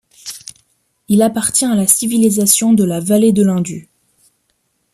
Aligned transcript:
Il 1.09 1.21
appartient 1.21 1.65
à 1.65 1.75
la 1.75 1.85
Civilisation 1.85 2.73
de 2.73 2.83
la 2.83 2.99
vallée 2.99 3.33
de 3.33 3.43
l'Indus. 3.43 3.87